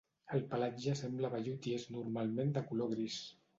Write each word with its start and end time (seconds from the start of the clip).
El 0.37 0.45
pelatge 0.53 0.95
sembla 1.01 1.31
vellut 1.35 1.69
i 1.73 1.75
és 1.77 1.87
normalment 1.99 2.57
de 2.59 2.67
color 2.73 2.93
gris. 2.97 3.23